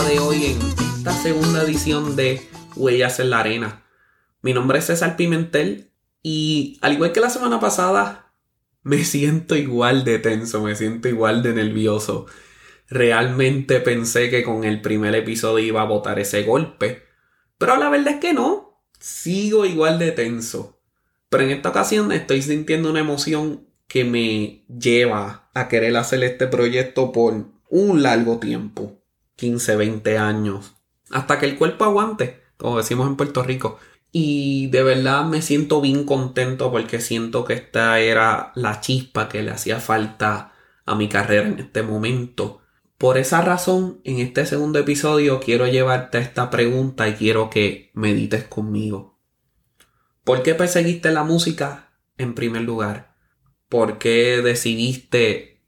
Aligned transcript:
de 0.00 0.18
hoy 0.20 0.46
en 0.46 0.58
esta 0.96 1.12
segunda 1.12 1.62
edición 1.62 2.16
de 2.16 2.40
Huellas 2.76 3.20
en 3.20 3.28
la 3.28 3.40
Arena. 3.40 3.84
Mi 4.40 4.54
nombre 4.54 4.78
es 4.78 4.86
César 4.86 5.16
Pimentel 5.16 5.90
y 6.22 6.78
al 6.80 6.94
igual 6.94 7.12
que 7.12 7.20
la 7.20 7.28
semana 7.28 7.60
pasada, 7.60 8.32
me 8.82 9.04
siento 9.04 9.54
igual 9.54 10.04
de 10.04 10.18
tenso, 10.18 10.62
me 10.62 10.74
siento 10.76 11.08
igual 11.08 11.42
de 11.42 11.52
nervioso. 11.52 12.24
Realmente 12.88 13.80
pensé 13.80 14.30
que 14.30 14.42
con 14.42 14.64
el 14.64 14.80
primer 14.80 15.14
episodio 15.14 15.66
iba 15.66 15.82
a 15.82 15.86
botar 15.86 16.18
ese 16.18 16.42
golpe, 16.42 17.02
pero 17.58 17.76
la 17.76 17.90
verdad 17.90 18.14
es 18.14 18.20
que 18.20 18.32
no, 18.32 18.82
sigo 18.98 19.66
igual 19.66 19.98
de 19.98 20.12
tenso. 20.12 20.80
Pero 21.28 21.44
en 21.44 21.50
esta 21.50 21.68
ocasión 21.68 22.12
estoy 22.12 22.40
sintiendo 22.40 22.88
una 22.88 23.00
emoción 23.00 23.68
que 23.88 24.04
me 24.04 24.64
lleva 24.74 25.50
a 25.52 25.68
querer 25.68 25.94
hacer 25.98 26.24
este 26.24 26.46
proyecto 26.46 27.12
por 27.12 27.44
un 27.68 28.02
largo 28.02 28.38
tiempo, 28.38 29.01
15, 29.36 29.76
20 29.76 30.18
años, 30.18 30.74
hasta 31.10 31.38
que 31.38 31.46
el 31.46 31.58
cuerpo 31.58 31.84
aguante, 31.84 32.42
como 32.56 32.78
decimos 32.78 33.06
en 33.06 33.16
Puerto 33.16 33.42
Rico. 33.42 33.78
Y 34.10 34.66
de 34.68 34.82
verdad 34.82 35.24
me 35.24 35.40
siento 35.40 35.80
bien 35.80 36.04
contento 36.04 36.70
porque 36.70 37.00
siento 37.00 37.44
que 37.44 37.54
esta 37.54 37.98
era 37.98 38.52
la 38.54 38.80
chispa 38.80 39.28
que 39.28 39.42
le 39.42 39.50
hacía 39.50 39.80
falta 39.80 40.52
a 40.84 40.94
mi 40.94 41.08
carrera 41.08 41.48
en 41.48 41.58
este 41.58 41.82
momento. 41.82 42.60
Por 42.98 43.18
esa 43.18 43.40
razón, 43.40 44.00
en 44.04 44.18
este 44.18 44.46
segundo 44.46 44.78
episodio 44.78 45.40
quiero 45.40 45.66
llevarte 45.66 46.18
a 46.18 46.20
esta 46.20 46.50
pregunta 46.50 47.08
y 47.08 47.14
quiero 47.14 47.50
que 47.50 47.90
medites 47.94 48.44
conmigo. 48.44 49.18
¿Por 50.24 50.42
qué 50.42 50.54
perseguiste 50.54 51.10
la 51.10 51.24
música 51.24 51.90
en 52.16 52.34
primer 52.34 52.62
lugar? 52.62 53.16
¿Por 53.68 53.98
qué 53.98 54.40
decidiste 54.42 55.64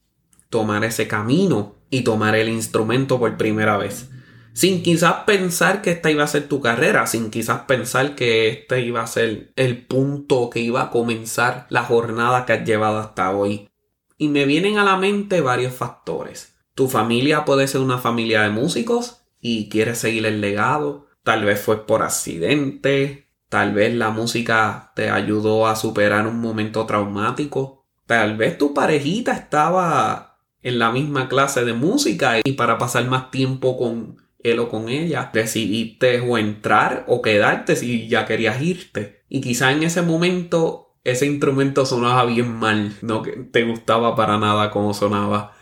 tomar 0.49 0.85
ese 0.85 1.09
camino 1.09 1.77
y 1.95 2.03
tomar 2.03 2.37
el 2.37 2.49
instrumento 2.49 3.19
por 3.19 3.37
primera 3.37 3.77
vez? 3.77 4.09
sin 4.55 4.85
quizás 4.85 5.25
pensar 5.27 5.83
que 5.83 5.91
esta 5.91 6.11
iba 6.11 6.23
a 6.23 6.29
ser 6.29 6.49
tu 6.49 6.61
carrera, 6.61 7.07
sin 7.07 7.31
quizás 7.31 7.63
pensar 7.63 8.15
que 8.15 8.49
este 8.49 8.81
iba 8.81 9.03
a 9.03 9.07
ser 9.07 9.53
el 9.57 9.85
punto 9.85 10.49
que 10.49 10.61
iba 10.61 10.81
a 10.81 10.91
comenzar 10.91 11.67
la 11.71 11.83
jornada 11.83 12.47
que 12.47 12.53
has 12.55 12.65
llevado 12.65 12.99
hasta 12.99 13.33
hoy. 13.33 13.69
Y 14.17 14.29
me 14.29 14.47
vienen 14.47 14.79
a 14.79 14.85
la 14.85 14.97
mente 14.97 15.41
varios 15.41 15.75
factores. 15.75 16.57
Tu 16.77 16.89
familia 16.89 17.45
puede 17.45 17.67
ser 17.67 17.81
una 17.81 17.99
familia 17.99 18.43
de 18.43 18.51
músicos 18.51 19.27
y 19.41 19.69
quieres 19.69 19.99
seguir 19.99 20.25
el 20.25 20.41
legado. 20.41 21.09
Tal 21.25 21.45
vez 21.45 21.61
fue 21.61 21.85
por 21.85 22.03
accidente. 22.03 23.29
Tal 23.49 23.75
vez 23.75 23.93
la 23.93 24.11
música 24.11 24.93
te 24.95 25.11
ayudó 25.11 25.67
a 25.67 25.75
superar 25.75 26.29
un 26.29 26.41
momento 26.41 26.87
traumático. 26.87 27.87
Tal 28.07 28.37
vez 28.37 28.57
tu 28.57 28.73
parejita 28.73 29.33
estaba 29.33 30.34
en 30.65 30.79
la 30.79 30.91
misma 30.91 31.29
clase 31.29 31.65
de 31.65 31.75
música 31.75 32.41
y 32.43 32.53
para 32.53 32.79
pasar 32.79 33.07
más 33.07 33.31
tiempo 33.31 33.77
con 33.77 34.17
él 34.43 34.59
o 34.59 34.69
con 34.69 34.89
ella, 34.89 35.31
decidiste 35.33 36.21
o 36.21 36.37
entrar 36.39 37.05
o 37.07 37.23
quedarte 37.23 37.77
si 37.77 38.09
ya 38.09 38.25
querías 38.27 38.61
irte. 38.61 39.23
Y 39.29 39.41
quizá 39.43 39.73
en 39.73 39.83
ese 39.83 40.03
momento 40.03 40.97
ese 41.05 41.27
instrumento 41.27 41.85
sonaba 41.85 42.25
bien 42.25 42.51
mal, 42.51 42.97
no 43.03 43.23
te 43.23 43.63
gustaba 43.65 44.17
para 44.17 44.39
nada 44.39 44.71
como 44.71 44.95
sonaba. 44.95 45.55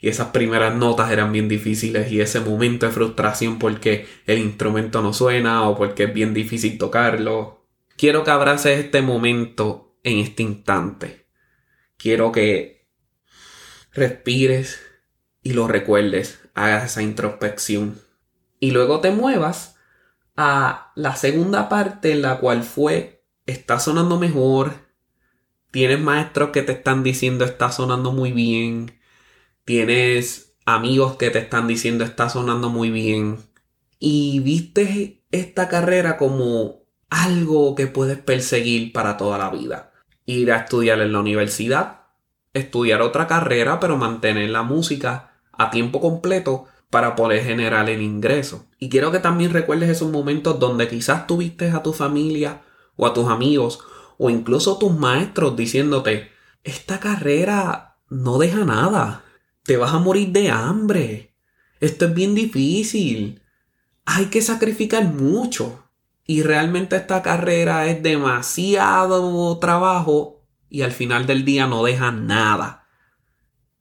Y 0.00 0.08
esas 0.08 0.28
primeras 0.28 0.74
notas 0.76 1.10
eran 1.10 1.32
bien 1.32 1.48
difíciles 1.48 2.12
y 2.12 2.20
ese 2.20 2.38
momento 2.40 2.86
de 2.86 2.92
frustración 2.92 3.58
porque 3.58 4.06
el 4.26 4.38
instrumento 4.38 5.02
no 5.02 5.12
suena 5.12 5.68
o 5.68 5.76
porque 5.76 6.04
es 6.04 6.14
bien 6.14 6.32
difícil 6.32 6.78
tocarlo. 6.78 7.64
Quiero 7.96 8.22
que 8.22 8.30
abraces 8.30 8.78
este 8.78 9.02
momento 9.02 9.96
en 10.04 10.18
este 10.18 10.44
instante. 10.44 11.26
Quiero 11.96 12.30
que 12.30 12.83
respires 13.94 14.80
y 15.42 15.52
lo 15.52 15.68
recuerdes, 15.68 16.40
hagas 16.54 16.84
esa 16.84 17.02
introspección 17.02 18.00
y 18.60 18.70
luego 18.70 19.00
te 19.00 19.10
muevas 19.10 19.76
a 20.36 20.92
la 20.96 21.16
segunda 21.16 21.68
parte 21.68 22.12
en 22.12 22.22
la 22.22 22.38
cual 22.38 22.62
fue 22.62 23.24
está 23.46 23.78
sonando 23.78 24.18
mejor, 24.18 24.72
tienes 25.70 26.00
maestros 26.00 26.50
que 26.50 26.62
te 26.62 26.72
están 26.72 27.02
diciendo 27.02 27.44
está 27.44 27.70
sonando 27.70 28.12
muy 28.12 28.32
bien, 28.32 28.98
tienes 29.64 30.56
amigos 30.66 31.16
que 31.16 31.30
te 31.30 31.40
están 31.40 31.68
diciendo 31.68 32.04
está 32.04 32.28
sonando 32.28 32.70
muy 32.70 32.90
bien 32.90 33.38
y 33.98 34.40
viste 34.40 35.24
esta 35.30 35.68
carrera 35.68 36.16
como 36.16 36.84
algo 37.10 37.74
que 37.74 37.86
puedes 37.86 38.18
perseguir 38.18 38.92
para 38.92 39.16
toda 39.16 39.38
la 39.38 39.50
vida. 39.50 39.92
Ir 40.26 40.52
a 40.52 40.58
estudiar 40.58 41.00
en 41.00 41.12
la 41.12 41.20
universidad, 41.20 42.03
estudiar 42.54 43.02
otra 43.02 43.26
carrera 43.26 43.78
pero 43.80 43.96
mantener 43.96 44.48
la 44.48 44.62
música 44.62 45.32
a 45.52 45.70
tiempo 45.70 46.00
completo 46.00 46.66
para 46.88 47.16
poder 47.16 47.44
generar 47.44 47.90
el 47.90 48.00
ingreso. 48.00 48.66
Y 48.78 48.88
quiero 48.88 49.10
que 49.10 49.18
también 49.18 49.52
recuerdes 49.52 49.90
esos 49.90 50.10
momentos 50.10 50.58
donde 50.58 50.88
quizás 50.88 51.26
tuviste 51.26 51.70
a 51.70 51.82
tu 51.82 51.92
familia 51.92 52.62
o 52.96 53.06
a 53.06 53.12
tus 53.12 53.28
amigos 53.28 53.80
o 54.16 54.30
incluso 54.30 54.78
tus 54.78 54.96
maestros 54.96 55.56
diciéndote, 55.56 56.30
esta 56.62 57.00
carrera 57.00 57.98
no 58.08 58.38
deja 58.38 58.64
nada, 58.64 59.24
te 59.64 59.76
vas 59.76 59.92
a 59.92 59.98
morir 59.98 60.28
de 60.30 60.50
hambre, 60.50 61.34
esto 61.80 62.06
es 62.06 62.14
bien 62.14 62.34
difícil, 62.34 63.42
hay 64.04 64.26
que 64.26 64.40
sacrificar 64.40 65.04
mucho. 65.04 65.80
Y 66.26 66.42
realmente 66.42 66.96
esta 66.96 67.20
carrera 67.20 67.86
es 67.86 68.02
demasiado 68.02 69.58
trabajo 69.58 70.43
y 70.74 70.82
al 70.82 70.92
final 70.92 71.26
del 71.26 71.44
día 71.44 71.66
no 71.66 71.84
deja 71.84 72.10
nada. 72.10 72.86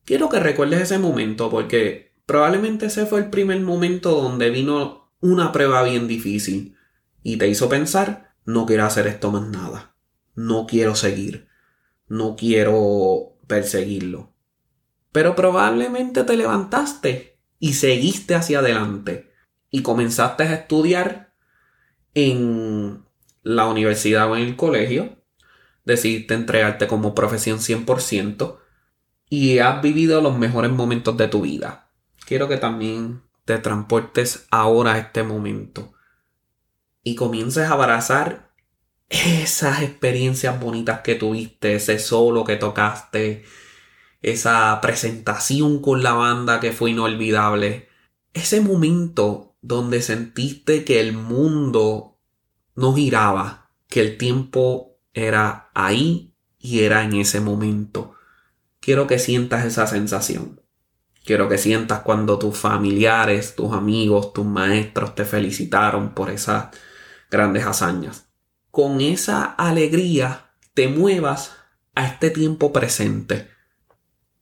Quiero 0.05 0.29
que 0.29 0.39
recuerdes 0.39 0.81
ese 0.81 0.99
momento 0.99 1.49
porque 1.49 2.13
Probablemente 2.25 2.85
ese 2.85 3.05
fue 3.05 3.19
el 3.19 3.29
primer 3.29 3.59
momento 3.61 4.21
donde 4.21 4.49
vino 4.49 5.11
una 5.19 5.51
prueba 5.51 5.83
bien 5.83 6.07
difícil 6.07 6.77
y 7.21 7.37
te 7.37 7.47
hizo 7.47 7.67
pensar, 7.69 8.33
no 8.45 8.65
quiero 8.65 8.85
hacer 8.85 9.07
esto 9.07 9.31
más 9.31 9.47
nada, 9.49 9.95
no 10.35 10.65
quiero 10.65 10.95
seguir, 10.95 11.47
no 12.07 12.35
quiero 12.35 13.35
perseguirlo. 13.47 14.33
Pero 15.11 15.35
probablemente 15.35 16.23
te 16.23 16.37
levantaste 16.37 17.39
y 17.59 17.73
seguiste 17.73 18.35
hacia 18.35 18.59
adelante 18.59 19.31
y 19.69 19.81
comenzaste 19.81 20.43
a 20.43 20.53
estudiar 20.53 21.33
en 22.13 23.05
la 23.41 23.67
universidad 23.67 24.31
o 24.31 24.37
en 24.37 24.43
el 24.43 24.55
colegio, 24.55 25.22
decidiste 25.85 26.33
entregarte 26.33 26.88
como 26.88 27.16
profesión 27.16 27.59
100% 27.59 28.57
y 29.29 29.59
has 29.59 29.81
vivido 29.81 30.21
los 30.21 30.38
mejores 30.38 30.71
momentos 30.71 31.17
de 31.17 31.27
tu 31.27 31.41
vida. 31.41 31.89
Quiero 32.25 32.47
que 32.47 32.57
también 32.57 33.23
te 33.45 33.57
transportes 33.57 34.47
ahora 34.51 34.94
a 34.94 34.99
este 34.99 35.23
momento 35.23 35.94
y 37.03 37.16
comiences 37.16 37.66
a 37.66 37.73
abrazar 37.73 38.53
esas 39.09 39.81
experiencias 39.81 40.59
bonitas 40.59 41.01
que 41.01 41.16
tuviste, 41.16 41.75
ese 41.75 42.00
solo 42.00 42.44
que 42.44 42.55
tocaste, 42.55 43.44
esa 44.21 44.79
presentación 44.81 45.81
con 45.81 46.01
la 46.01 46.13
banda 46.13 46.59
que 46.59 46.71
fue 46.71 46.91
inolvidable, 46.91 47.89
ese 48.33 48.61
momento 48.61 49.55
donde 49.61 50.01
sentiste 50.01 50.83
que 50.85 51.00
el 51.00 51.13
mundo 51.13 52.17
no 52.75 52.94
giraba, 52.94 53.69
que 53.88 54.01
el 54.01 54.17
tiempo 54.17 54.92
era 55.13 55.69
ahí 55.74 56.34
y 56.59 56.81
era 56.81 57.03
en 57.03 57.13
ese 57.13 57.40
momento. 57.40 58.16
Quiero 58.79 59.07
que 59.07 59.19
sientas 59.19 59.66
esa 59.66 59.88
sensación. 59.88 60.62
Quiero 61.25 61.47
que 61.47 61.57
sientas 61.57 62.01
cuando 62.01 62.38
tus 62.38 62.57
familiares, 62.57 63.56
tus 63.56 63.72
amigos, 63.74 64.34
tus 64.34 64.46
maestros 64.46 65.16
te 65.16 65.24
felicitaron 65.24 66.13
por 66.13 66.29
esas 66.29 66.68
grandes 67.31 67.66
hazañas. 67.66 68.28
Con 68.71 69.00
esa 69.00 69.44
alegría 69.45 70.51
te 70.74 70.88
muevas 70.89 71.56
a 71.95 72.07
este 72.07 72.30
tiempo 72.30 72.74
presente, 72.74 73.50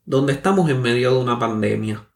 donde 0.06 0.34
estamos 0.34 0.70
en 0.70 0.82
medio 0.82 1.12
de 1.14 1.20
una 1.20 1.38
pandemia, 1.38 2.08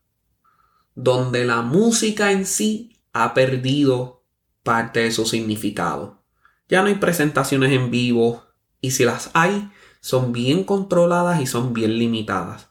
donde 0.95 1.45
la 1.45 1.61
música 1.61 2.31
en 2.31 2.45
sí 2.45 3.01
ha 3.13 3.33
perdido 3.33 4.23
parte 4.63 5.01
de 5.01 5.11
su 5.11 5.25
significado. 5.25 6.23
Ya 6.67 6.81
no 6.81 6.87
hay 6.87 6.95
presentaciones 6.95 7.71
en 7.71 7.91
vivo 7.91 8.44
y 8.85 8.91
si 8.91 9.03
las 9.03 9.31
hay, 9.33 9.71
son 9.99 10.31
bien 10.31 10.63
controladas 10.63 11.41
y 11.41 11.47
son 11.47 11.73
bien 11.73 11.97
limitadas. 11.97 12.69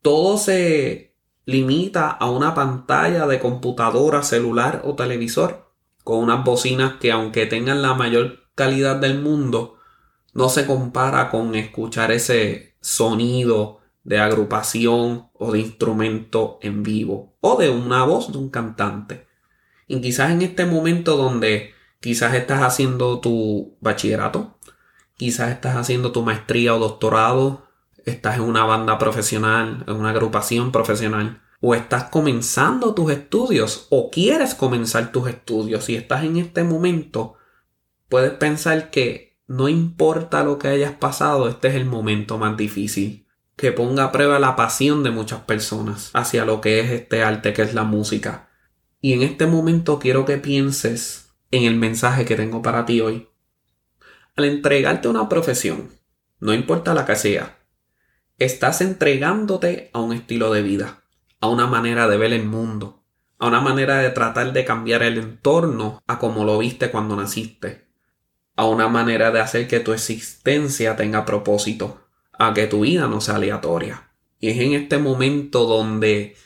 Todo 0.00 0.38
se 0.38 1.14
limita 1.44 2.08
a 2.08 2.30
una 2.30 2.54
pantalla 2.54 3.26
de 3.26 3.38
computadora, 3.38 4.22
celular 4.22 4.80
o 4.86 4.94
televisor, 4.94 5.70
con 6.04 6.20
unas 6.20 6.42
bocinas 6.42 6.94
que 6.98 7.12
aunque 7.12 7.44
tengan 7.44 7.82
la 7.82 7.92
mayor 7.92 8.48
calidad 8.54 8.96
del 8.96 9.20
mundo, 9.20 9.76
no 10.32 10.48
se 10.48 10.64
compara 10.64 11.28
con 11.28 11.54
escuchar 11.54 12.12
ese 12.12 12.76
sonido 12.80 13.80
de 14.04 14.20
agrupación 14.20 15.28
o 15.34 15.52
de 15.52 15.58
instrumento 15.58 16.58
en 16.62 16.82
vivo 16.82 17.36
o 17.42 17.58
de 17.58 17.68
una 17.68 18.04
voz 18.04 18.32
de 18.32 18.38
un 18.38 18.48
cantante. 18.48 19.26
Y 19.86 20.00
quizás 20.00 20.30
en 20.30 20.40
este 20.40 20.64
momento 20.64 21.18
donde 21.18 21.74
quizás 22.00 22.32
estás 22.32 22.62
haciendo 22.62 23.20
tu 23.20 23.76
bachillerato, 23.80 24.51
quizás 25.22 25.52
estás 25.52 25.76
haciendo 25.76 26.10
tu 26.10 26.24
maestría 26.24 26.74
o 26.74 26.80
doctorado, 26.80 27.68
estás 28.04 28.38
en 28.38 28.42
una 28.42 28.64
banda 28.64 28.98
profesional, 28.98 29.84
en 29.86 29.94
una 29.94 30.10
agrupación 30.10 30.72
profesional, 30.72 31.40
o 31.60 31.76
estás 31.76 32.10
comenzando 32.10 32.92
tus 32.92 33.12
estudios 33.12 33.86
o 33.90 34.10
quieres 34.10 34.56
comenzar 34.56 35.12
tus 35.12 35.28
estudios 35.28 35.88
y 35.88 35.94
estás 35.94 36.24
en 36.24 36.38
este 36.38 36.64
momento, 36.64 37.34
puedes 38.08 38.32
pensar 38.32 38.90
que 38.90 39.38
no 39.46 39.68
importa 39.68 40.42
lo 40.42 40.58
que 40.58 40.66
hayas 40.66 40.94
pasado, 40.94 41.48
este 41.48 41.68
es 41.68 41.76
el 41.76 41.84
momento 41.84 42.36
más 42.36 42.56
difícil, 42.56 43.28
que 43.54 43.70
ponga 43.70 44.02
a 44.02 44.10
prueba 44.10 44.40
la 44.40 44.56
pasión 44.56 45.04
de 45.04 45.12
muchas 45.12 45.42
personas 45.42 46.10
hacia 46.14 46.44
lo 46.44 46.60
que 46.60 46.80
es 46.80 46.90
este 46.90 47.22
arte 47.22 47.52
que 47.52 47.62
es 47.62 47.74
la 47.74 47.84
música. 47.84 48.48
Y 49.00 49.12
en 49.12 49.22
este 49.22 49.46
momento 49.46 50.00
quiero 50.00 50.24
que 50.24 50.38
pienses 50.38 51.28
en 51.52 51.62
el 51.62 51.76
mensaje 51.76 52.24
que 52.24 52.34
tengo 52.34 52.60
para 52.60 52.84
ti 52.86 53.00
hoy. 53.00 53.28
Al 54.36 54.44
entregarte 54.46 55.08
una 55.08 55.28
profesión, 55.28 55.90
no 56.40 56.54
importa 56.54 56.94
la 56.94 57.04
que 57.06 57.16
sea, 57.16 57.58
estás 58.38 58.80
entregándote 58.80 59.90
a 59.92 60.00
un 60.00 60.12
estilo 60.12 60.52
de 60.52 60.62
vida 60.62 61.02
a 61.42 61.48
una 61.48 61.66
manera 61.66 62.08
de 62.08 62.16
ver 62.16 62.32
el 62.32 62.44
mundo, 62.44 63.02
a 63.38 63.48
una 63.48 63.60
manera 63.60 63.98
de 63.98 64.10
tratar 64.10 64.52
de 64.52 64.64
cambiar 64.64 65.02
el 65.02 65.18
entorno 65.18 66.00
a 66.06 66.20
como 66.20 66.44
lo 66.44 66.56
viste 66.58 66.92
cuando 66.92 67.16
naciste, 67.16 67.88
a 68.54 68.64
una 68.64 68.86
manera 68.86 69.32
de 69.32 69.40
hacer 69.40 69.66
que 69.66 69.80
tu 69.80 69.92
existencia 69.92 70.94
tenga 70.94 71.24
propósito, 71.24 72.06
a 72.38 72.54
que 72.54 72.68
tu 72.68 72.82
vida 72.82 73.08
no 73.08 73.20
sea 73.20 73.34
aleatoria. 73.36 74.12
Y 74.38 74.50
es 74.50 74.58
en 74.58 74.74
este 74.74 74.98
momento 74.98 75.66
donde, 75.66 76.36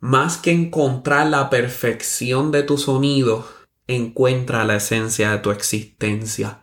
más 0.00 0.36
que 0.36 0.50
encontrar 0.50 1.28
la 1.28 1.48
perfección 1.48 2.50
de 2.50 2.64
tu 2.64 2.76
sonido, 2.76 3.48
encuentra 3.86 4.64
la 4.64 4.76
esencia 4.76 5.30
de 5.30 5.38
tu 5.38 5.52
existencia. 5.52 6.59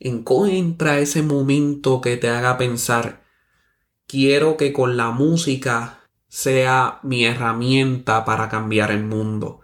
Encuentra 0.00 1.00
ese 1.00 1.22
momento 1.22 2.00
que 2.00 2.16
te 2.16 2.28
haga 2.28 2.56
pensar, 2.56 3.24
quiero 4.06 4.56
que 4.56 4.72
con 4.72 4.96
la 4.96 5.10
música 5.10 6.00
sea 6.28 7.00
mi 7.02 7.24
herramienta 7.24 8.24
para 8.24 8.48
cambiar 8.48 8.92
el 8.92 9.02
mundo. 9.02 9.60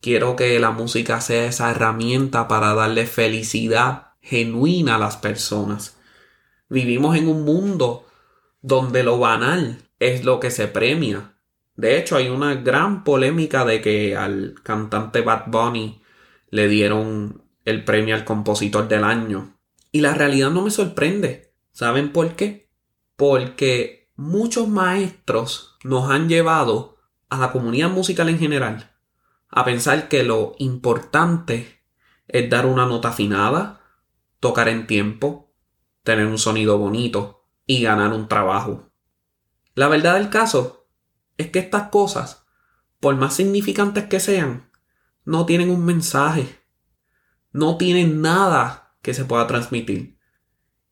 Quiero 0.00 0.34
que 0.34 0.58
la 0.58 0.70
música 0.70 1.20
sea 1.20 1.46
esa 1.46 1.70
herramienta 1.70 2.48
para 2.48 2.74
darle 2.74 3.06
felicidad 3.06 4.08
genuina 4.20 4.96
a 4.96 4.98
las 4.98 5.16
personas. 5.16 5.98
Vivimos 6.68 7.16
en 7.16 7.28
un 7.28 7.44
mundo 7.44 8.06
donde 8.60 9.04
lo 9.04 9.18
banal 9.18 9.78
es 10.00 10.24
lo 10.24 10.40
que 10.40 10.50
se 10.50 10.66
premia. 10.66 11.34
De 11.76 11.98
hecho, 11.98 12.16
hay 12.16 12.28
una 12.28 12.56
gran 12.56 13.04
polémica 13.04 13.64
de 13.64 13.80
que 13.80 14.16
al 14.16 14.56
cantante 14.62 15.20
Bad 15.20 15.44
Bunny 15.46 16.02
le 16.50 16.68
dieron 16.68 17.43
el 17.64 17.84
premio 17.84 18.14
al 18.14 18.24
compositor 18.24 18.88
del 18.88 19.04
año. 19.04 19.58
Y 19.90 20.00
la 20.00 20.14
realidad 20.14 20.50
no 20.50 20.62
me 20.62 20.70
sorprende. 20.70 21.54
¿Saben 21.72 22.12
por 22.12 22.36
qué? 22.36 22.70
Porque 23.16 24.10
muchos 24.16 24.68
maestros 24.68 25.76
nos 25.82 26.10
han 26.10 26.28
llevado 26.28 26.98
a 27.28 27.38
la 27.38 27.52
comunidad 27.52 27.90
musical 27.90 28.28
en 28.28 28.38
general 28.38 28.94
a 29.56 29.64
pensar 29.64 30.08
que 30.08 30.24
lo 30.24 30.56
importante 30.58 31.80
es 32.26 32.50
dar 32.50 32.66
una 32.66 32.86
nota 32.86 33.10
afinada, 33.10 33.80
tocar 34.40 34.68
en 34.68 34.88
tiempo, 34.88 35.52
tener 36.02 36.26
un 36.26 36.38
sonido 36.38 36.76
bonito 36.76 37.46
y 37.64 37.80
ganar 37.82 38.12
un 38.12 38.26
trabajo. 38.26 38.90
La 39.76 39.86
verdad 39.86 40.14
del 40.14 40.28
caso 40.28 40.88
es 41.38 41.50
que 41.50 41.60
estas 41.60 41.88
cosas, 41.90 42.44
por 42.98 43.14
más 43.14 43.34
significantes 43.34 44.04
que 44.04 44.18
sean, 44.18 44.70
no 45.24 45.46
tienen 45.46 45.70
un 45.70 45.84
mensaje, 45.84 46.63
no 47.54 47.78
tienen 47.78 48.20
nada 48.20 48.96
que 49.00 49.14
se 49.14 49.24
pueda 49.24 49.46
transmitir. 49.46 50.18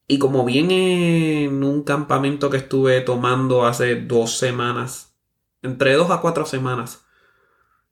Y 0.06 0.18
como 0.18 0.44
bien 0.44 0.70
en 0.70 1.64
un 1.64 1.82
campamento 1.82 2.50
que 2.50 2.56
estuve 2.56 3.00
tomando 3.00 3.66
hace 3.66 3.96
dos 3.96 4.38
semanas, 4.38 5.16
entre 5.62 5.94
dos 5.94 6.10
a 6.10 6.20
cuatro 6.20 6.46
semanas, 6.46 7.04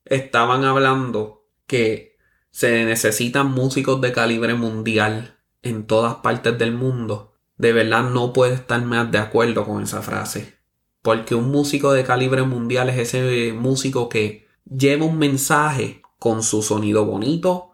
estaban 0.05 0.65
hablando 0.65 1.47
que 1.67 2.17
se 2.53 2.85
necesitan 2.85 3.51
músicos 3.51 4.01
de 4.01 4.13
calibre 4.13 4.55
mundial 4.55 5.39
en 5.63 5.87
todas 5.87 6.17
partes 6.17 6.57
del 6.57 6.73
mundo. 6.73 7.35
De 7.57 7.73
verdad 7.73 8.09
no 8.09 8.33
puedo 8.33 8.55
estar 8.55 8.83
más 8.85 9.11
de 9.11 9.19
acuerdo 9.19 9.67
con 9.67 9.83
esa 9.83 10.01
frase. 10.01 10.59
Porque 11.03 11.35
un 11.35 11.51
músico 11.51 11.93
de 11.93 12.05
calibre 12.05 12.43
mundial 12.43 12.89
es 12.89 12.99
ese 12.99 13.53
músico 13.53 14.09
que 14.09 14.47
lleva 14.65 15.07
un 15.07 15.19
mensaje 15.19 16.03
con 16.21 16.45
su 16.45 16.63
sonido 16.63 17.05
bonito, 17.05 17.70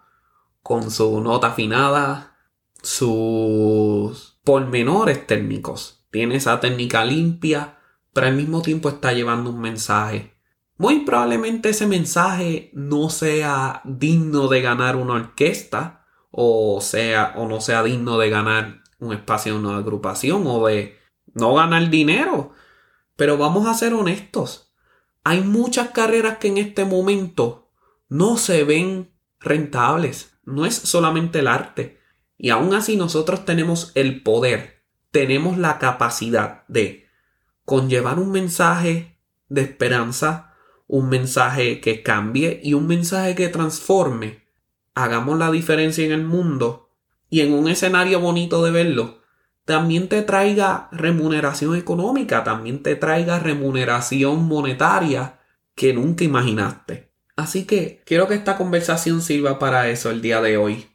con 0.67 0.91
su 0.91 1.21
nota 1.21 1.47
afinada, 1.47 2.37
sus 2.83 4.41
pormenores 4.43 5.25
técnicos. 5.25 6.05
Tiene 6.11 6.35
esa 6.35 6.59
técnica 6.59 7.05
limpia, 7.05 7.79
pero 8.13 8.27
al 8.27 8.35
mismo 8.35 8.63
tiempo 8.63 8.89
está 8.89 9.13
llevando 9.13 9.51
un 9.51 9.61
mensaje. 9.61 10.35
Muy 10.77 11.05
probablemente 11.05 11.69
ese 11.69 11.87
mensaje 11.87 12.73
no 12.75 13.11
sea 13.11 13.81
digno 13.85 14.49
de 14.49 14.61
ganar 14.61 14.97
una 14.97 15.13
orquesta 15.13 16.05
o 16.33 16.81
sea 16.81 17.35
o 17.37 17.47
no 17.47 17.61
sea 17.61 17.85
digno 17.85 18.19
de 18.19 18.29
ganar 18.29 18.83
un 18.99 19.13
espacio 19.13 19.55
en 19.55 19.65
una 19.65 19.77
agrupación 19.77 20.43
o 20.49 20.67
de 20.67 20.99
no 21.33 21.55
ganar 21.55 21.91
dinero. 21.91 22.51
Pero 23.15 23.39
vamos 23.39 23.69
a 23.69 23.75
ser 23.75 23.95
honestos. 23.95 24.75
Hay 25.23 25.43
muchas 25.43 25.91
carreras 25.91 26.39
que 26.39 26.49
en 26.49 26.59
este 26.59 26.85
momento 26.85 27.71
no 28.09 28.37
se 28.37 28.65
ven 28.65 29.13
rentables. 29.39 30.36
No 30.47 30.65
es 30.65 30.75
solamente 30.75 31.41
el 31.41 31.49
arte. 31.49 32.01
Y 32.39 32.49
aún 32.49 32.75
así 32.75 32.97
nosotros 32.97 33.45
tenemos 33.45 33.93
el 33.95 34.23
poder, 34.23 34.83
tenemos 35.11 35.59
la 35.59 35.79
capacidad 35.79 36.65
de 36.69 37.07
conllevar 37.65 38.19
un 38.19 38.31
mensaje 38.31 39.19
de 39.49 39.61
esperanza, 39.63 40.55
un 40.87 41.09
mensaje 41.09 41.81
que 41.81 42.03
cambie 42.03 42.61
y 42.63 42.75
un 42.75 42.87
mensaje 42.87 43.35
que 43.35 43.49
transforme. 43.49 44.47
Hagamos 44.95 45.39
la 45.39 45.51
diferencia 45.51 46.05
en 46.05 46.13
el 46.13 46.25
mundo 46.25 46.91
y 47.29 47.41
en 47.41 47.53
un 47.53 47.69
escenario 47.69 48.21
bonito 48.21 48.65
de 48.65 48.71
verlo, 48.71 49.23
también 49.67 50.09
te 50.09 50.23
traiga 50.23 50.89
remuneración 50.93 51.75
económica, 51.75 52.45
también 52.45 52.85
te 52.85 52.95
traiga 52.95 53.41
remuneración 53.41 54.47
monetaria 54.47 55.41
que 55.75 55.93
nunca 55.93 56.23
imaginaste. 56.23 57.06
Así 57.37 57.67
que 57.67 58.03
quiero 58.07 58.27
que 58.27 58.35
esta 58.35 58.57
conversación 58.57 59.21
sirva 59.21 59.59
para 59.59 59.89
eso 59.91 60.11
el 60.11 60.23
día 60.23 60.41
de 60.41 60.57
hoy. 60.57 60.89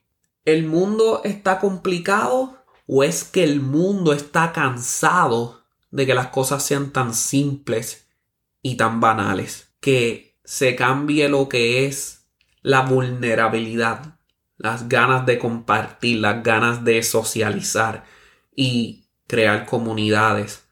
¿El 0.43 0.65
mundo 0.65 1.21
está 1.23 1.59
complicado 1.59 2.57
o 2.87 3.03
es 3.03 3.23
que 3.23 3.43
el 3.43 3.61
mundo 3.61 4.11
está 4.11 4.51
cansado 4.51 5.63
de 5.91 6.07
que 6.07 6.15
las 6.15 6.27
cosas 6.27 6.65
sean 6.65 6.91
tan 6.91 7.13
simples 7.13 8.07
y 8.63 8.75
tan 8.75 8.99
banales? 8.99 9.71
Que 9.79 10.39
se 10.43 10.75
cambie 10.75 11.29
lo 11.29 11.47
que 11.47 11.85
es 11.85 12.25
la 12.63 12.81
vulnerabilidad, 12.81 14.17
las 14.57 14.89
ganas 14.89 15.27
de 15.27 15.37
compartir, 15.37 16.19
las 16.19 16.43
ganas 16.43 16.83
de 16.83 17.03
socializar 17.03 18.03
y 18.55 19.05
crear 19.27 19.67
comunidades 19.67 20.65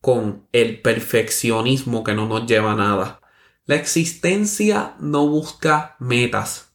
con 0.00 0.48
el 0.52 0.80
perfeccionismo 0.80 2.02
que 2.02 2.14
no 2.14 2.26
nos 2.26 2.46
lleva 2.46 2.72
a 2.72 2.76
nada. 2.76 3.21
La 3.64 3.76
existencia 3.76 4.96
no 4.98 5.26
busca 5.28 5.96
metas, 6.00 6.72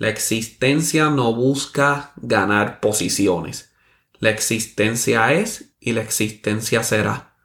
la 0.00 0.08
existencia 0.08 1.10
no 1.10 1.34
busca 1.34 2.14
ganar 2.16 2.80
posiciones. 2.80 3.74
La 4.18 4.30
existencia 4.30 5.30
es 5.34 5.74
y 5.78 5.92
la 5.92 6.00
existencia 6.00 6.82
será. 6.82 7.36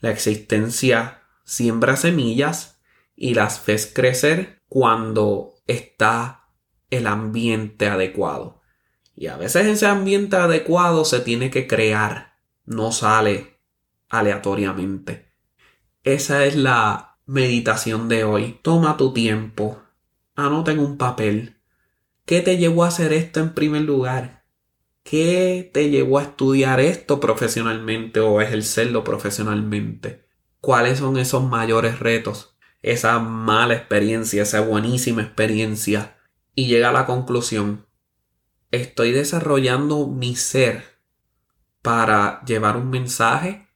La 0.00 0.10
existencia 0.10 1.22
siembra 1.44 1.94
semillas 1.94 2.80
y 3.14 3.34
las 3.34 3.64
ves 3.64 3.90
crecer 3.94 4.62
cuando 4.68 5.54
está 5.68 6.48
el 6.90 7.06
ambiente 7.06 7.86
adecuado. 7.86 8.62
Y 9.14 9.28
a 9.28 9.36
veces 9.36 9.66
ese 9.66 9.86
ambiente 9.86 10.34
adecuado 10.34 11.04
se 11.04 11.20
tiene 11.20 11.50
que 11.50 11.68
crear, 11.68 12.40
no 12.64 12.90
sale 12.90 13.60
aleatoriamente. 14.08 15.32
Esa 16.02 16.44
es 16.44 16.56
la 16.56 17.15
meditación 17.26 18.08
de 18.08 18.24
hoy. 18.24 18.58
Toma 18.62 18.96
tu 18.96 19.12
tiempo, 19.12 19.82
anota 20.34 20.72
en 20.72 20.78
un 20.78 20.96
papel 20.96 21.56
¿Qué 22.26 22.40
te 22.40 22.56
llevó 22.56 22.82
a 22.82 22.88
hacer 22.88 23.12
esto 23.12 23.38
en 23.38 23.54
primer 23.54 23.82
lugar? 23.82 24.42
¿Qué 25.04 25.70
te 25.72 25.90
llevó 25.90 26.18
a 26.18 26.24
estudiar 26.24 26.80
esto 26.80 27.20
profesionalmente 27.20 28.18
o 28.18 28.40
ejercerlo 28.40 29.04
profesionalmente? 29.04 30.26
¿Cuáles 30.60 30.98
son 30.98 31.18
esos 31.18 31.44
mayores 31.44 32.00
retos? 32.00 32.56
Esa 32.82 33.20
mala 33.20 33.74
experiencia, 33.74 34.42
esa 34.42 34.60
buenísima 34.60 35.22
experiencia. 35.22 36.16
Y 36.56 36.66
llega 36.66 36.88
a 36.88 36.92
la 36.92 37.06
conclusión. 37.06 37.86
¿Estoy 38.72 39.12
desarrollando 39.12 40.08
mi 40.08 40.34
ser 40.34 40.82
para 41.80 42.42
llevar 42.44 42.76
un 42.76 42.90
mensaje? 42.90 43.68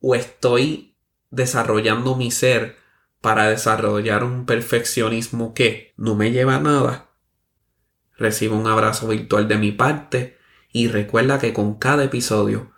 ¿O 0.00 0.14
estoy 0.14 0.95
desarrollando 1.30 2.16
mi 2.16 2.30
ser 2.30 2.76
para 3.20 3.48
desarrollar 3.48 4.24
un 4.24 4.46
perfeccionismo 4.46 5.54
que 5.54 5.94
no 5.96 6.14
me 6.14 6.32
lleva 6.32 6.56
a 6.56 6.60
nada? 6.60 7.10
Recibe 8.16 8.54
un 8.54 8.66
abrazo 8.66 9.08
virtual 9.08 9.48
de 9.48 9.58
mi 9.58 9.72
parte 9.72 10.38
y 10.72 10.88
recuerda 10.88 11.38
que 11.38 11.52
con 11.52 11.74
cada 11.74 12.04
episodio 12.04 12.72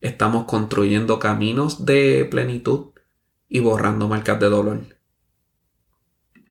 estamos 0.00 0.44
construyendo 0.44 1.18
caminos 1.18 1.84
de 1.84 2.26
plenitud 2.30 2.90
y 3.48 3.60
borrando 3.60 4.08
marcas 4.08 4.38
de 4.40 4.48
dolor. 4.48 4.97